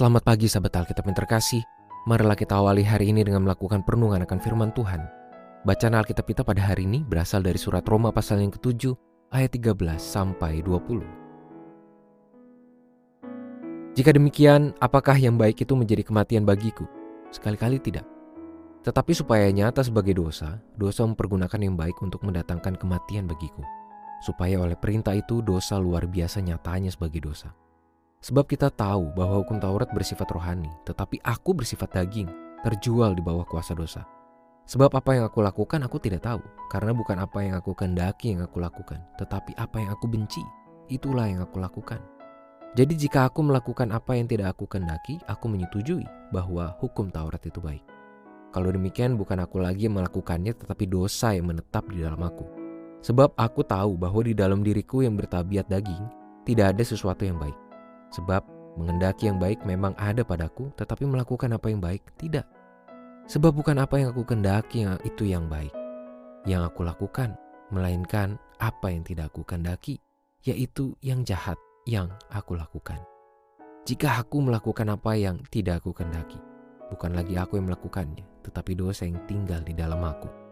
Selamat 0.00 0.24
pagi 0.24 0.48
sahabat 0.48 0.72
Alkitab 0.80 1.12
yang 1.12 1.18
terkasih. 1.20 1.60
Marilah 2.08 2.32
kita 2.32 2.56
awali 2.56 2.80
hari 2.80 3.12
ini 3.12 3.20
dengan 3.20 3.44
melakukan 3.44 3.84
perenungan 3.84 4.24
akan 4.24 4.40
firman 4.40 4.72
Tuhan. 4.72 5.04
Bacaan 5.68 5.92
Alkitab 5.92 6.24
kita 6.24 6.40
pada 6.40 6.72
hari 6.72 6.88
ini 6.88 7.04
berasal 7.04 7.44
dari 7.44 7.60
surat 7.60 7.84
Roma 7.84 8.08
pasal 8.08 8.40
yang 8.40 8.48
ke-7 8.48 8.96
ayat 9.28 9.52
13 9.52 9.76
sampai 10.00 10.64
20. 10.64 11.04
Jika 13.92 14.16
demikian, 14.16 14.72
apakah 14.80 15.20
yang 15.20 15.36
baik 15.36 15.68
itu 15.68 15.76
menjadi 15.76 16.00
kematian 16.00 16.48
bagiku? 16.48 16.88
Sekali-kali 17.28 17.76
tidak. 17.84 18.08
Tetapi 18.80 19.12
supaya 19.12 19.52
nyata 19.52 19.84
sebagai 19.84 20.16
dosa, 20.16 20.64
dosa 20.80 21.04
mempergunakan 21.04 21.60
yang 21.60 21.76
baik 21.76 22.00
untuk 22.00 22.24
mendatangkan 22.24 22.80
kematian 22.80 23.28
bagiku. 23.28 23.60
Supaya 24.24 24.64
oleh 24.64 24.80
perintah 24.80 25.12
itu 25.12 25.44
dosa 25.44 25.76
luar 25.76 26.08
biasa 26.08 26.40
nyatanya 26.40 26.88
sebagai 26.88 27.20
dosa. 27.20 27.52
Sebab 28.20 28.44
kita 28.44 28.68
tahu 28.68 29.16
bahwa 29.16 29.40
hukum 29.40 29.56
Taurat 29.56 29.88
bersifat 29.96 30.28
rohani, 30.28 30.68
tetapi 30.84 31.24
aku 31.24 31.56
bersifat 31.56 31.88
daging, 31.96 32.28
terjual 32.60 33.16
di 33.16 33.24
bawah 33.24 33.48
kuasa 33.48 33.72
dosa. 33.72 34.04
Sebab 34.68 34.92
apa 34.92 35.16
yang 35.16 35.24
aku 35.24 35.40
lakukan 35.40 35.80
aku 35.80 35.96
tidak 35.96 36.28
tahu, 36.28 36.44
karena 36.68 36.92
bukan 36.92 37.16
apa 37.16 37.40
yang 37.40 37.56
aku 37.56 37.72
kehendaki 37.72 38.36
yang 38.36 38.44
aku 38.44 38.60
lakukan, 38.60 39.00
tetapi 39.16 39.56
apa 39.56 39.80
yang 39.80 39.90
aku 39.96 40.04
benci, 40.04 40.44
itulah 40.92 41.32
yang 41.32 41.40
aku 41.40 41.64
lakukan. 41.64 41.96
Jadi 42.76 42.92
jika 42.92 43.24
aku 43.24 43.40
melakukan 43.40 43.88
apa 43.88 44.12
yang 44.12 44.28
tidak 44.28 44.52
aku 44.52 44.68
kehendaki, 44.68 45.16
aku 45.24 45.48
menyetujui 45.48 46.04
bahwa 46.28 46.76
hukum 46.76 47.08
Taurat 47.08 47.40
itu 47.40 47.56
baik. 47.56 47.82
Kalau 48.52 48.68
demikian 48.68 49.16
bukan 49.16 49.40
aku 49.40 49.64
lagi 49.64 49.88
yang 49.88 49.96
melakukannya 49.96 50.52
tetapi 50.60 50.84
dosa 50.84 51.32
yang 51.32 51.48
menetap 51.48 51.88
di 51.88 52.04
dalam 52.04 52.20
aku. 52.20 52.44
Sebab 53.00 53.32
aku 53.40 53.64
tahu 53.64 53.96
bahwa 53.96 54.20
di 54.20 54.36
dalam 54.36 54.60
diriku 54.60 55.00
yang 55.00 55.16
bertabiat 55.16 55.72
daging, 55.72 56.04
tidak 56.44 56.76
ada 56.76 56.84
sesuatu 56.84 57.24
yang 57.24 57.40
baik 57.40 57.69
Sebab 58.10 58.42
mengendaki 58.78 59.26
yang 59.30 59.38
baik 59.38 59.62
memang 59.66 59.94
ada 59.98 60.22
padaku, 60.22 60.70
tetapi 60.78 61.06
melakukan 61.06 61.50
apa 61.54 61.66
yang 61.70 61.82
baik 61.82 62.02
tidak. 62.18 62.46
Sebab 63.30 63.54
bukan 63.54 63.78
apa 63.78 64.02
yang 64.02 64.10
aku 64.10 64.26
kendaki 64.26 64.82
yang 64.82 64.98
itu 65.06 65.22
yang 65.26 65.46
baik, 65.46 65.70
yang 66.46 66.66
aku 66.66 66.82
lakukan, 66.82 67.38
melainkan 67.70 68.34
apa 68.58 68.90
yang 68.90 69.06
tidak 69.06 69.30
aku 69.30 69.46
kendaki, 69.46 70.02
yaitu 70.42 70.98
yang 70.98 71.22
jahat 71.22 71.56
yang 71.86 72.10
aku 72.34 72.58
lakukan. 72.58 72.98
Jika 73.86 74.20
aku 74.20 74.42
melakukan 74.42 74.90
apa 74.92 75.14
yang 75.14 75.40
tidak 75.48 75.80
aku 75.80 75.94
kendaki, 75.94 76.36
bukan 76.90 77.14
lagi 77.14 77.38
aku 77.38 77.56
yang 77.56 77.70
melakukannya, 77.70 78.26
tetapi 78.42 78.74
dosa 78.74 79.06
yang 79.06 79.22
tinggal 79.30 79.62
di 79.62 79.72
dalam 79.72 80.02
aku. 80.02 80.49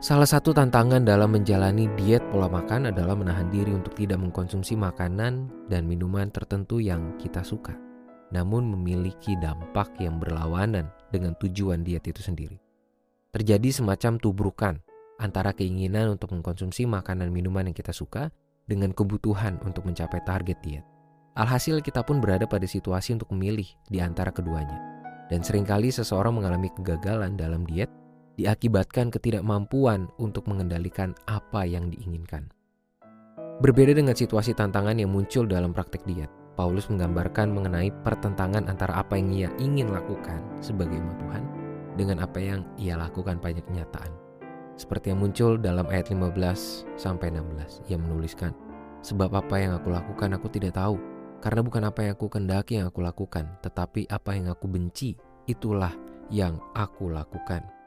Salah 0.00 0.24
satu 0.24 0.56
tantangan 0.56 1.04
dalam 1.04 1.36
menjalani 1.36 1.84
diet 1.92 2.24
pola 2.32 2.48
makan 2.48 2.88
adalah 2.88 3.12
menahan 3.12 3.52
diri 3.52 3.68
untuk 3.76 3.92
tidak 3.92 4.16
mengkonsumsi 4.16 4.72
makanan 4.72 5.52
dan 5.68 5.84
minuman 5.84 6.32
tertentu 6.32 6.80
yang 6.80 7.20
kita 7.20 7.44
suka, 7.44 7.76
namun 8.32 8.64
memiliki 8.64 9.36
dampak 9.36 9.92
yang 10.00 10.16
berlawanan 10.16 10.88
dengan 11.12 11.36
tujuan 11.36 11.84
diet 11.84 12.08
itu 12.08 12.24
sendiri. 12.24 12.56
Terjadi 13.36 13.68
semacam 13.68 14.16
tubrukan 14.16 14.80
antara 15.20 15.52
keinginan 15.52 16.16
untuk 16.16 16.32
mengkonsumsi 16.32 16.88
makanan 16.88 17.28
minuman 17.28 17.68
yang 17.68 17.76
kita 17.76 17.92
suka 17.92 18.32
dengan 18.64 18.96
kebutuhan 18.96 19.60
untuk 19.68 19.84
mencapai 19.84 20.24
target 20.24 20.56
diet. 20.64 20.84
Alhasil 21.36 21.84
kita 21.84 22.00
pun 22.08 22.24
berada 22.24 22.48
pada 22.48 22.64
situasi 22.64 23.20
untuk 23.20 23.36
memilih 23.36 23.68
di 23.92 24.00
antara 24.00 24.32
keduanya. 24.32 24.80
Dan 25.28 25.44
sering 25.44 25.68
kali 25.68 25.92
seseorang 25.92 26.40
mengalami 26.40 26.72
kegagalan 26.72 27.36
dalam 27.36 27.68
diet 27.68 27.92
diakibatkan 28.40 29.12
ketidakmampuan 29.12 30.08
untuk 30.16 30.48
mengendalikan 30.48 31.12
apa 31.28 31.68
yang 31.68 31.92
diinginkan. 31.92 32.48
Berbeda 33.60 33.92
dengan 33.92 34.16
situasi 34.16 34.56
tantangan 34.56 34.96
yang 34.96 35.12
muncul 35.12 35.44
dalam 35.44 35.76
praktek 35.76 36.08
diet, 36.08 36.32
Paulus 36.56 36.88
menggambarkan 36.88 37.52
mengenai 37.52 37.92
pertentangan 38.00 38.64
antara 38.72 38.96
apa 38.96 39.20
yang 39.20 39.28
ia 39.28 39.48
ingin 39.60 39.92
lakukan 39.92 40.40
sebagai 40.64 40.96
umat 40.96 41.20
Tuhan 41.20 41.44
dengan 42.00 42.24
apa 42.24 42.40
yang 42.40 42.64
ia 42.80 42.96
lakukan 42.96 43.36
pada 43.36 43.60
kenyataan. 43.60 44.08
Seperti 44.80 45.12
yang 45.12 45.20
muncul 45.20 45.60
dalam 45.60 45.84
ayat 45.92 46.08
15 46.08 46.88
sampai 46.96 47.28
16, 47.28 47.84
ia 47.92 48.00
menuliskan, 48.00 48.56
"Sebab 49.04 49.36
apa 49.36 49.60
yang 49.60 49.76
aku 49.76 49.92
lakukan 49.92 50.32
aku 50.32 50.48
tidak 50.48 50.80
tahu, 50.80 50.96
karena 51.44 51.60
bukan 51.60 51.84
apa 51.84 52.00
yang 52.08 52.12
aku 52.16 52.32
kendaki 52.32 52.80
yang 52.80 52.88
aku 52.88 53.04
lakukan, 53.04 53.44
tetapi 53.60 54.08
apa 54.08 54.32
yang 54.32 54.48
aku 54.48 54.64
benci, 54.72 55.20
itulah 55.44 55.92
yang 56.32 56.56
aku 56.72 57.12
lakukan." 57.12 57.79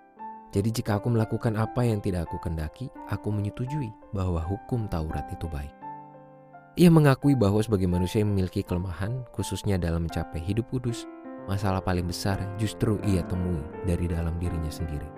Jadi 0.54 0.70
jika 0.70 1.02
aku 1.02 1.10
melakukan 1.10 1.58
apa 1.58 1.82
yang 1.82 1.98
tidak 1.98 2.30
aku 2.30 2.38
kendaki, 2.38 2.86
aku 3.10 3.34
menyetujui 3.34 3.90
bahwa 4.14 4.38
hukum 4.38 4.86
Taurat 4.86 5.26
itu 5.34 5.50
baik. 5.50 5.74
Ia 6.78 6.94
mengakui 6.94 7.34
bahwa 7.34 7.58
sebagai 7.58 7.90
manusia 7.90 8.22
yang 8.22 8.38
memiliki 8.38 8.62
kelemahan, 8.62 9.26
khususnya 9.34 9.82
dalam 9.82 10.06
mencapai 10.06 10.38
hidup 10.38 10.70
kudus, 10.70 11.10
masalah 11.50 11.82
paling 11.82 12.06
besar 12.06 12.38
justru 12.62 13.02
ia 13.02 13.26
temui 13.26 13.66
dari 13.90 14.06
dalam 14.06 14.38
dirinya 14.38 14.70
sendiri. 14.70 15.10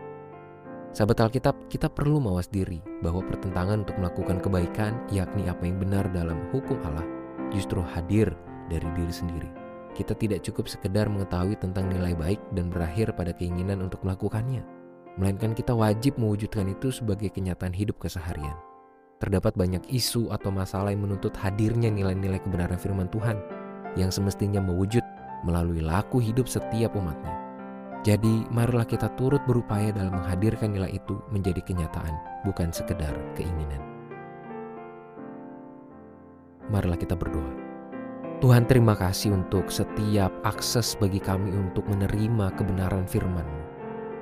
Sahabat 0.96 1.28
Alkitab, 1.28 1.68
kita 1.68 1.92
perlu 1.92 2.24
mawas 2.24 2.48
diri 2.48 2.80
bahwa 3.04 3.20
pertentangan 3.28 3.84
untuk 3.84 4.00
melakukan 4.00 4.40
kebaikan, 4.40 4.96
yakni 5.12 5.52
apa 5.52 5.68
yang 5.68 5.76
benar 5.76 6.08
dalam 6.16 6.48
hukum 6.56 6.80
Allah, 6.88 7.04
justru 7.52 7.84
hadir 7.84 8.32
dari 8.72 8.88
diri 8.96 9.12
sendiri. 9.12 9.52
Kita 9.92 10.16
tidak 10.16 10.48
cukup 10.48 10.72
sekedar 10.72 11.12
mengetahui 11.12 11.60
tentang 11.60 11.92
nilai 11.92 12.16
baik 12.16 12.40
dan 12.56 12.72
berakhir 12.72 13.12
pada 13.16 13.36
keinginan 13.36 13.84
untuk 13.84 14.00
melakukannya 14.08 14.75
melainkan 15.16 15.56
kita 15.56 15.72
wajib 15.72 16.20
mewujudkan 16.20 16.68
itu 16.68 16.92
sebagai 16.92 17.32
kenyataan 17.32 17.72
hidup 17.72 18.00
keseharian. 18.00 18.56
Terdapat 19.20 19.56
banyak 19.56 19.88
isu 19.88 20.28
atau 20.32 20.52
masalah 20.52 20.92
yang 20.92 21.08
menuntut 21.08 21.32
hadirnya 21.40 21.88
nilai-nilai 21.88 22.44
kebenaran 22.44 22.76
firman 22.76 23.08
Tuhan 23.08 23.40
yang 23.96 24.12
semestinya 24.12 24.60
mewujud 24.60 25.02
melalui 25.48 25.80
laku 25.80 26.20
hidup 26.20 26.52
setiap 26.52 27.00
umatnya. 27.00 27.32
Jadi, 28.06 28.46
marilah 28.54 28.86
kita 28.86 29.10
turut 29.18 29.42
berupaya 29.50 29.90
dalam 29.90 30.14
menghadirkan 30.14 30.78
nilai 30.78 30.94
itu 30.94 31.18
menjadi 31.34 31.58
kenyataan, 31.66 32.14
bukan 32.46 32.70
sekedar 32.70 33.18
keinginan. 33.34 33.82
Marilah 36.70 37.02
kita 37.02 37.18
berdoa. 37.18 37.50
Tuhan 38.46 38.70
terima 38.70 38.94
kasih 38.94 39.34
untuk 39.34 39.74
setiap 39.74 40.30
akses 40.46 40.94
bagi 41.02 41.18
kami 41.18 41.50
untuk 41.56 41.88
menerima 41.90 42.54
kebenaran 42.54 43.10
firman-Mu. 43.10 43.65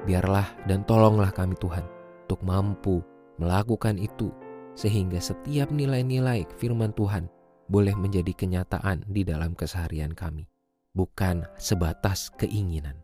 Biarlah 0.04 0.48
dan 0.68 0.84
tolonglah 0.84 1.32
kami 1.32 1.56
Tuhan 1.60 1.88
untuk 2.28 2.40
mampu 2.44 3.00
melakukan 3.40 3.96
itu 3.96 4.32
sehingga 4.74 5.22
setiap 5.22 5.70
nilai-nilai 5.70 6.50
firman 6.58 6.92
Tuhan 6.98 7.30
boleh 7.72 7.96
menjadi 7.96 8.34
kenyataan 8.36 9.08
di 9.08 9.24
dalam 9.24 9.56
keseharian 9.56 10.12
kami, 10.12 10.50
bukan 10.92 11.48
sebatas 11.56 12.34
keinginan. 12.36 13.00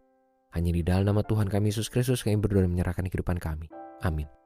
Hanya 0.52 0.74
di 0.74 0.82
dalam 0.82 1.14
nama 1.14 1.22
Tuhan 1.22 1.48
kami 1.48 1.70
Yesus 1.70 1.88
Kristus 1.94 2.26
kami 2.26 2.42
berdoa 2.42 2.66
menyerahkan 2.66 3.06
kehidupan 3.06 3.38
kami. 3.38 3.70
Amin. 4.02 4.39